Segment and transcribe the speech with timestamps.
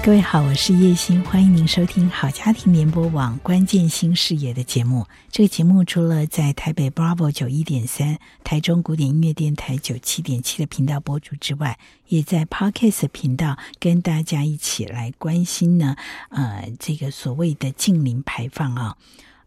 [0.00, 5.06] 各位好，我是叶欣，欢迎您收听好家庭联播网关键新视野的节目。
[5.30, 15.96] 这个节目除了在台北 Bravo 九一点三、台中古典音乐电台九七点七的频道播出之外，也在 Podcast 频道跟大家一起来关心呢。
[16.30, 18.96] 呃，这个所谓的近邻排放啊，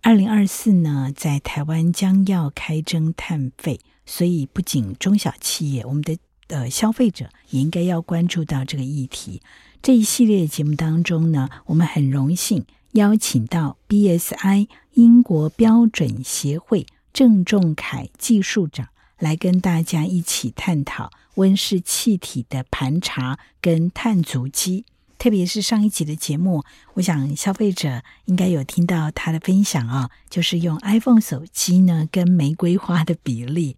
[0.03, 6.17] 二零二四呢，在台湾将要开征碳费，所以不仅中小企业，我们的
[6.51, 9.41] 呃消费者也应该要关注到这个议题。
[9.81, 24.85] 这一系列节目当中呢，我们很荣幸邀请到 BSI 英国标准协会郑仲凯技术长来跟大家一起探讨温室气体的盘查跟碳足迹。
[25.17, 26.63] 特别是上一集的节目，
[26.95, 33.77] 我想消费者应该有听到他的分享啊、就是用 iPhone 手机呢跟玫瑰花的比例，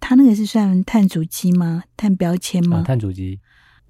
[0.00, 1.84] 他那个是算碳足迹吗？
[1.96, 2.78] 碳标签吗？
[2.78, 3.38] 啊、碳足迹。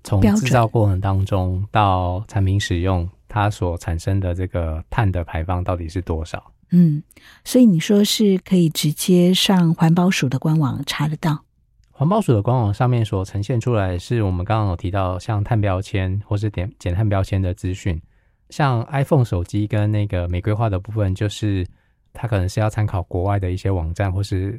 [0.04, 6.52] 从制造过程当中到产品使用，它所产生的这个碳的排放到底是多少？
[6.70, 7.02] 嗯，
[7.44, 11.44] 所以你说是可以直接上环保署的官网查得到。
[11.90, 18.00] 环保署的官网上面所呈现出来是我们刚刚有提到像碳标签或是点减碳标签的资讯，
[18.50, 21.66] 像 iPhone 手机跟那个玫瑰花的部分，就是
[22.12, 24.58] 它可能是要参考国外的一些网站或是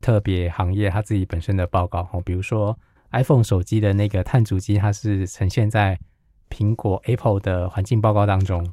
[0.00, 2.78] 特别行业它自己本身的报告哦，比如说。
[3.12, 5.98] iPhone 手机的那个碳足迹，它是呈现在
[6.48, 8.72] 苹果 Apple 的环境报告当中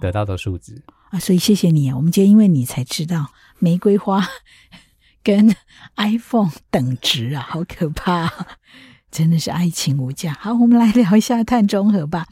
[0.00, 3.28] 得到的数字啊，所以谢谢你啊，我们今天因为你才知道
[3.60, 4.26] 玫瑰花
[5.22, 5.54] 跟
[5.94, 8.28] iPhone 等值啊，好可怕，
[9.08, 10.32] 真的是爱情无价。
[10.40, 12.26] 好，我们来聊一下碳中和吧。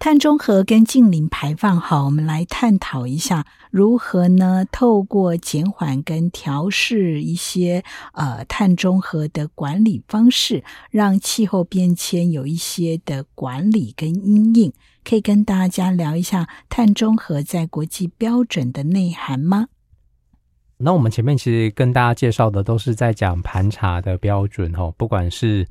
[0.00, 4.64] 碳中和跟净零排放，好，我们来探讨一下如何呢？
[4.70, 14.72] 透过减缓跟调试一些呃碳中和的管理方式，让气候变迁有一些的管理跟因应，
[15.02, 19.66] 可以跟大家聊一下碳中和在国际标准的内涵吗？
[20.76, 25.66] 那我们前面其实跟大家介绍的都是在讲盘查的标准哦，不管是。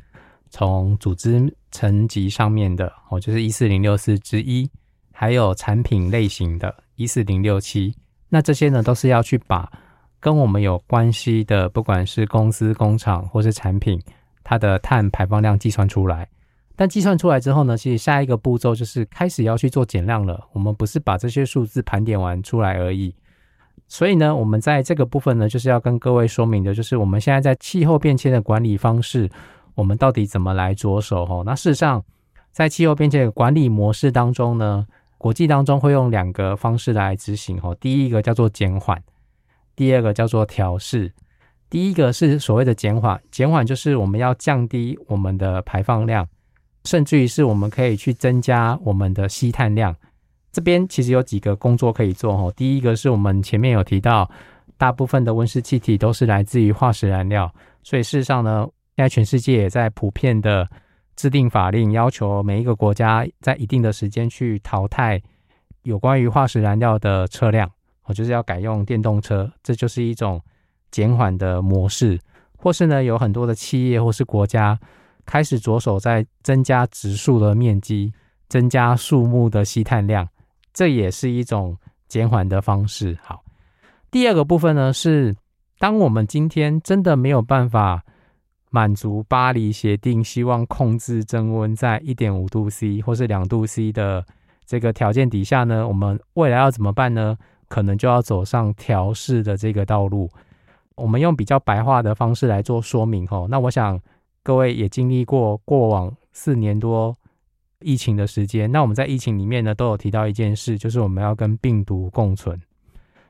[0.49, 4.67] 从组织层级上面的哦，就是一四零六四之一，
[5.13, 7.93] 还有产品类型的一四零六七，
[8.29, 9.71] 那这些呢都是要去把
[10.19, 14.01] 跟我们有关系的，不管是公司、工厂或是产品，
[14.43, 16.27] 它的碳排放量计算出来。
[16.75, 20.47] 但计算出来之后呢，其实下一个步骤就是开始要去做减量了。
[20.53, 23.13] 我们不是把这些数字盘点完出来而已。
[23.87, 29.29] 所以呢，我们在这个部分呢，就是要跟各位说明的，就是我们现在在气候变迁的管理方式。
[29.77, 31.23] 我们到底怎么来着手？
[31.23, 32.03] 哈，那事实上，
[32.51, 34.87] 在气候变迁的管理模式当中呢，
[35.19, 37.61] 国际当中会用两个方式来执行。
[37.61, 38.99] 哈，第一个叫做减缓，
[39.75, 41.13] 第二个叫做调试。
[41.69, 46.27] 第一个是所谓的减缓，减缓就是我们要降低我们的排放量，
[46.85, 49.95] 甚至于是我们可以去增加我们的吸碳量。
[50.51, 52.35] 这边其实有几个工作可以做。
[52.35, 54.27] 哈，第一个是我们前面有提到，
[54.75, 58.67] 大部分的温室气体都是来自于化石燃料，所以事实上呢。
[58.97, 60.67] 现在全世界也在普遍的
[61.15, 65.21] 制定法令，要求每一个国家在一定的时间去淘汰
[65.83, 67.69] 有关于化石燃料的车辆，
[68.05, 70.41] 我就是要改用电动车，这就是一种
[70.89, 72.19] 减缓的模式。
[72.57, 74.75] 或是呢，有很多的企业或是国家
[75.27, 78.11] 开始着手在增加植树的面积，
[78.49, 80.27] 增加树木的吸碳量，
[80.73, 83.15] 这也是一种减缓的方式。
[83.21, 83.43] 好，
[84.09, 85.35] 第二个部分呢是，
[85.77, 88.03] 当我们今天真的没有办法。
[88.69, 94.25] 满足巴黎协定希望控制增温在一点五度 C 或是两度 C 的
[94.65, 97.37] 这个条件底下呢，我们未来要怎么办呢？
[97.69, 100.29] 可能就要走上调试的这个道路。
[100.95, 103.47] 我们用比较白话的方式来做说明吼。
[103.47, 103.99] 那我想
[104.43, 107.15] 各位也经历过过往四年多
[107.79, 108.69] 疫情的时间。
[108.69, 112.59] 那我们在疫情里面呢，都有提到一件事，就是我们要跟病毒共存。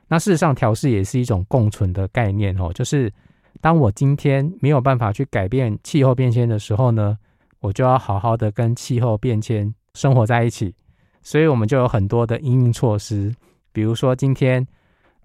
[0.08, 3.12] 那事实上，调试也是一种共存的概念吼，就是。
[3.60, 7.18] 当我今天没有办法去改变气候变迁的时候呢，
[7.60, 10.74] 我就要好好的跟气候变迁生活在一起。
[11.22, 13.34] 所以，我们就有很多的应应措施，
[13.72, 14.66] 比如说今天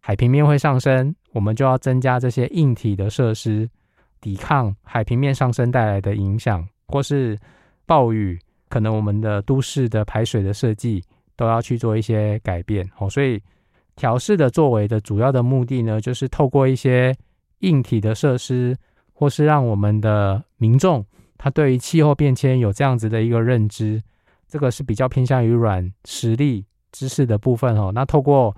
[0.02, 3.70] 海平面会上升，我们就要增加这些硬体的设施，
[4.20, 7.38] 抵抗海平面上升带来的影响，或是
[7.86, 8.38] 暴雨，
[8.68, 11.02] 可能我们的都市的排水的设计
[11.38, 12.90] 都要去做一些改变。
[12.98, 13.42] 哦，所以
[13.96, 17.16] 调试的作为的主要的目的呢，就是透过一些
[17.64, 18.78] 硬体的设施，
[19.14, 21.06] 或是让我们的民众
[21.38, 24.02] 他对于气候变迁有这样子的一个认知，
[24.48, 27.92] 这个是比较偏向于软实力知识的部分哦。
[27.94, 28.56] 那透过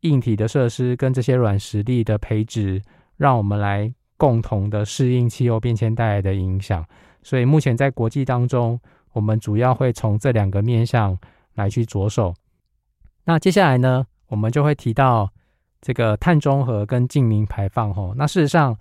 [0.00, 2.80] 硬体的设施跟这些软实力的培植，
[3.16, 6.84] 让我们来共同的适应气候变迁带来的影响。
[7.22, 8.78] 所以目前在国际当中，
[9.12, 11.16] 我们主要会从这两个面向
[11.54, 12.34] 来去着手。
[13.24, 15.30] 那接下来呢，我们就会提到
[15.84, 17.92] 这个碳中和跟净零排放。
[17.92, 18.74] 吼，那事实上，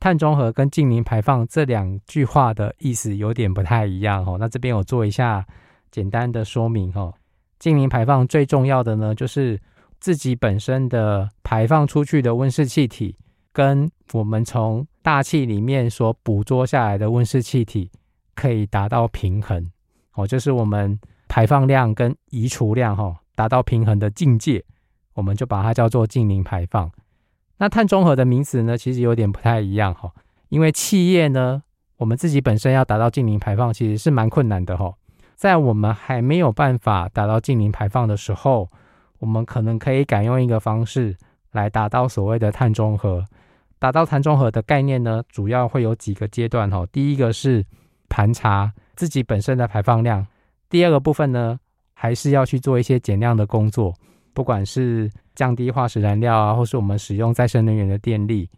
[0.00, 4.24] 碳中和跟净零排放这两句话的意思有点不太一样。
[4.24, 5.46] 吼，那这边我做一下
[5.90, 6.90] 简单的说明。
[6.92, 7.14] 吼，
[7.58, 9.60] 净零排放最重要的呢，就是
[10.00, 13.14] 自己本身的排放出去的温室气体，
[13.52, 17.90] 跟我们从大气里面所捕捉下来的温室气体。
[18.36, 19.64] 可以达到平衡，
[20.14, 20.98] 哦，就是我们
[21.28, 24.60] 排放量跟移除量，哈，达到平衡的境界，
[25.14, 26.90] 我们就把它叫做净零排放。
[27.58, 30.12] 那碳中和的名词呢，其实有点不太一样，哈，
[30.48, 31.62] 因为企业呢，
[31.96, 34.92] 我们自己本身要达到净零排放，其实是蛮困难的，哈。
[35.34, 38.68] 在我们还没有办法达到净零排放的时候，
[39.18, 41.16] 我们可能可以改用一个方式
[41.52, 43.24] 来达到所谓的碳中和。
[43.78, 46.86] 达到碳中和的概念呢，主要会有几个阶段，哈。
[46.90, 47.64] 第一个是
[48.08, 50.26] 盘查自己本身的排放量，
[50.70, 51.58] 第二个部分呢，
[51.92, 53.94] 还是要去做一些减量的工作，
[54.34, 58.50] 不管是降低化石燃料啊，或是我们使用再生能源的电力。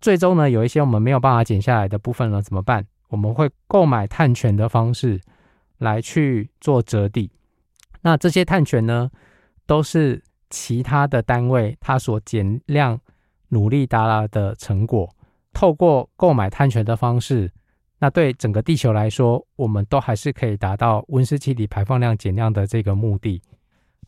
[0.00, 2.86] 最终呢，有一些我们没有办法减下来的部分呢，怎么办？
[3.08, 5.20] 我们会购买碳权的方式
[5.78, 7.30] 来去做折抵。
[8.02, 9.10] 那这些碳权呢，
[9.66, 12.98] 都是其他的单位它所减量
[13.48, 15.08] 努力达到的成果，
[15.52, 17.50] 透过购买碳权的方式。
[17.98, 23.40] 那对整个地球来说，我们都还是可以达到温室气体排放量减量的这个目的。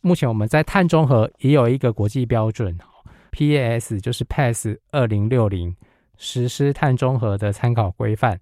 [0.00, 2.78] 目前我们在碳中和也有一个国际标准
[3.32, 5.74] ，PAS 就是 PAS 二零六零
[6.16, 8.40] 实施碳中和的参考规范。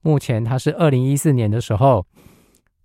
[0.00, 2.06] 目前它是二零一四年的时候，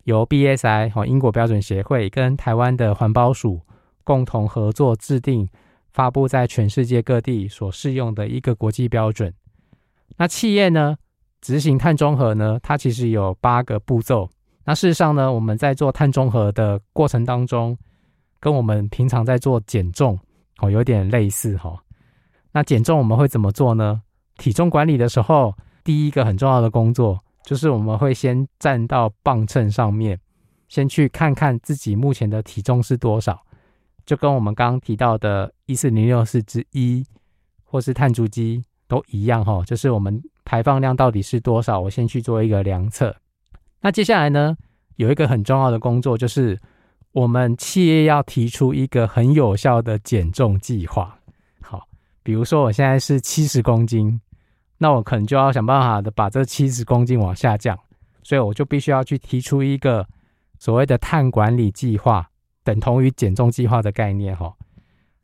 [0.04, 3.62] 由 BSI 和英国标准协会跟台湾的环保署
[4.04, 5.50] 共同合作制定，
[5.92, 9.34] 发布在全世界各地所适用的一个国际标准。
[10.18, 10.98] 那企业呢？
[11.40, 14.28] 执行碳中和呢，它其实有八个步骤。
[14.66, 17.78] 那事实上呢，我们在做碳中和的过程当中，
[18.48, 20.18] 跟我们平常在做减重
[20.60, 21.78] 哦，有点类似哈。
[22.54, 24.02] 那减重我们会怎么做呢？
[24.38, 25.54] 体重管理的时候，
[25.84, 30.18] 第一个很重要的工作就是我们会先站到磅秤上面，
[30.70, 33.38] 先去看看自己目前的体重是多少，
[34.06, 37.06] 就跟我们刚刚提到的一四零六四之一
[37.66, 40.24] 或是碳足迹都一样哈，就是我们。
[40.46, 41.78] 排放量到底是多少？
[41.78, 43.14] 我先去做一个量测。
[43.82, 44.56] 那接下来呢，
[44.96, 46.58] 有一个很重要的工作，就是
[47.18, 51.18] 我们企业要提出一个很有效的减重计划。
[51.60, 51.82] 好，
[52.22, 54.22] 比如说我现在是七十公斤，
[54.78, 57.76] 那我可能就要想办法的把这七十公斤往下降，
[58.22, 60.08] 所以我就必须要去提出一个
[60.60, 62.30] 所谓的碳管理计划，
[62.64, 64.38] 等同于减重计划的概念。
[64.38, 64.56] 哈，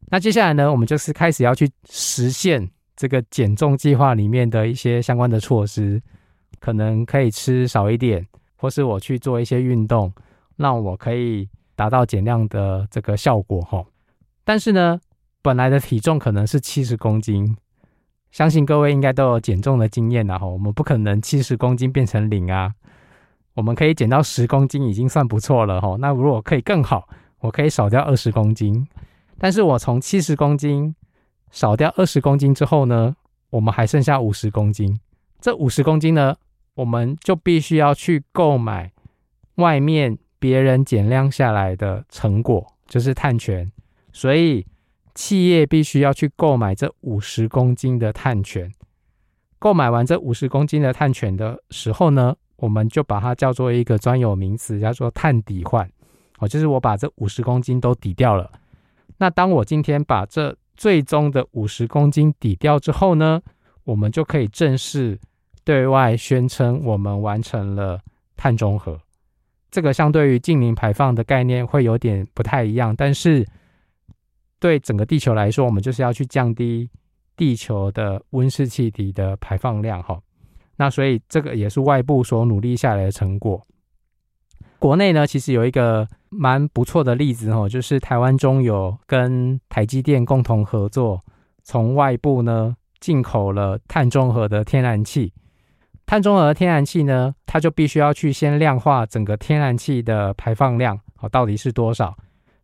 [0.08, 2.68] 那接下来呢，我们就是开始要去实现。
[2.96, 6.02] 这个减重计划里面的一些相关的措施，
[6.60, 8.26] 可能可以吃少一点，
[8.56, 10.12] 或是我去做一些运动，
[10.56, 13.84] 让我可以达到减量的这个效果哈。
[14.44, 15.00] 但是呢，
[15.42, 17.56] 本来的体重可能是七十公斤，
[18.32, 20.46] 相信各位应该都有减重的经验了哈。
[20.46, 22.74] 我们不可能七十公斤变成零啊，
[23.54, 25.96] 我们可以减到十公斤已经算不错了哈。
[26.00, 27.08] 那如果可以更好，
[27.40, 28.88] 我可以少掉二十公斤，
[29.38, 30.96] 但是我从七十公斤。
[31.52, 33.16] 少掉二十公斤之后呢，
[33.52, 35.00] 我们还剩下五十公斤。
[35.40, 36.36] 这五十公斤呢，
[36.74, 38.92] 我们就必须要去购买
[39.58, 43.72] 外面别人减量下来的成果，就是碳权。
[44.12, 44.68] 所以
[45.16, 48.70] 企业必须要去购买这五十公斤的碳权。
[49.58, 55.90] 购买完这五十公斤的碳权的时候呢，我们就把它叫做一个专有名词，叫做碳抵换。
[56.40, 58.52] 哦，就是我把这五十公斤都抵掉了。
[59.16, 63.42] 那当我今天把这最终的五十公斤抵掉之后呢，
[63.86, 65.18] 我们就可以正式
[65.64, 68.02] 对外宣称我们完成了
[68.36, 69.00] 碳中和。
[69.74, 73.44] 这个相对于近零排放的概念会有点不太一样，但是
[74.60, 76.88] 对整个地球来说，我们就是要去降低
[77.36, 80.22] 地球的温室气体的排放量哈。
[80.76, 83.66] 那所以这个也是外部所努力下来的成果。
[84.78, 91.20] 国内呢，其实有一个蛮不错的例子哦，就是台湾中油跟台积电共同合作，
[91.64, 95.34] 从外部呢进口了碳中和的天然气。
[96.14, 102.16] 碳中和天然气呢，它就必须要去先量化整个天然气的排放量哦，到底是多少？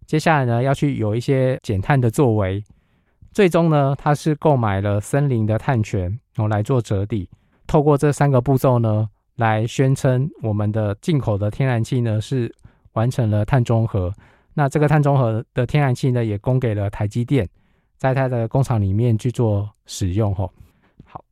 [0.06, 2.64] 接下来呢，要去有一些减碳的作为。
[3.32, 6.04] 最终呢，它是购买了森林的碳权，
[6.36, 7.28] 然后来做折抵。
[7.66, 12.54] 透过这三个步骤呢，来宣称我们的进口的天然气呢是
[12.94, 14.14] 完成了碳中和。
[14.54, 17.50] 那这个碳中和的天然气呢，也供给了台积电，
[17.98, 20.36] 在它的工厂里面去做使用。
[20.36, 20.54] 吼，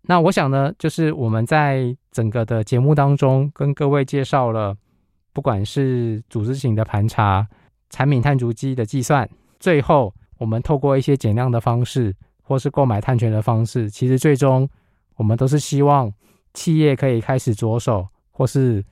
[0.07, 4.75] 那我想呢，就是我们在整个的节目当中跟各位介绍了，
[5.33, 7.45] 不管是组织型的盘查、
[7.89, 14.67] 产品碳足迹的计算，最后我们透过一些减量的方式，或是购买碳权的方式，其实最终
[15.17, 16.11] 我们都是希望
[16.53, 18.83] 企业可以开始着手，或是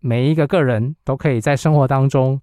[0.00, 2.40] 每一个个人都可以在生活当中。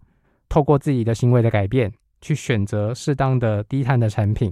[0.52, 4.52] 透过自己的行为的改变，去选择适当的低碳的产品。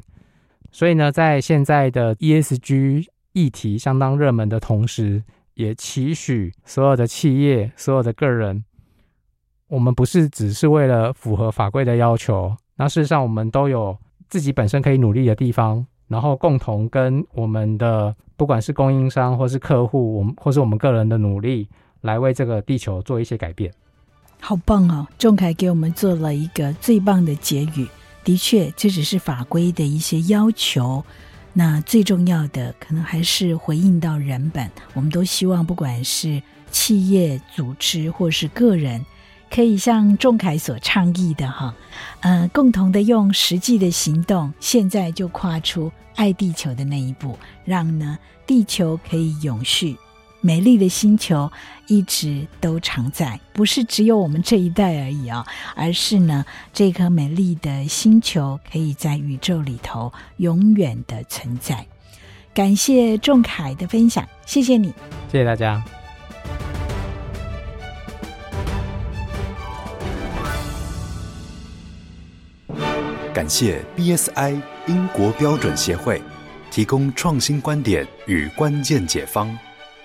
[0.72, 3.08] 所以呢，在现在的 ESG
[3.38, 5.22] 议题相当热门的同时，
[5.54, 8.64] 也期许所有的企业、所有的个人，
[9.68, 13.96] 我们不是只是为了符合法规的要求，那事实上我们都有
[14.28, 21.70] 自己本身可以努力的地方，然后共同跟我们的不管是供应商或是客户，我们或是我们个人的努力，
[22.02, 23.72] 来为这个地球做一些改变。
[24.40, 25.08] 好棒哦！
[25.20, 27.88] 仲凯给我们做了一个最棒的结语。
[28.24, 31.04] 的确，这只是法规的一些要求。
[31.60, 34.70] 那最重要的，可能还是回应到人本。
[34.94, 39.04] 我们都希望，不管是企业、组织或是个人，
[39.50, 41.74] 可以像仲恺所倡议的哈，
[42.20, 47.36] 呃，共同的用实际的行动，现在就跨出爱地球的那一步，
[47.66, 49.98] 让呢地球可以永续。
[50.42, 51.52] 美丽的星球
[51.88, 61.86] 一直都常在，不是只有我们这一代而已啊、哦，而是呢，这颗美丽的星球可以在宇宙里头永远的存在。
[62.54, 64.88] 感谢仲凯的分享，谢谢你，
[65.32, 65.84] 谢谢大家。
[73.34, 76.20] 感谢 BSI 英国标准协会
[76.72, 79.56] 提供创新观点与关键解方。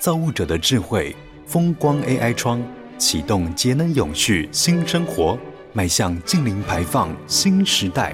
[0.03, 1.15] 造物者的智慧，
[1.47, 2.61] 风光 AI 窗
[2.99, 5.39] 启动节能永续新生活，
[5.73, 8.13] 迈向净零排放新时代。